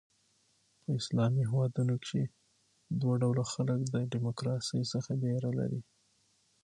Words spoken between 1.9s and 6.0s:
کښي دوه ډوله خلک د ډیموکراسۍ څخه بېره لري.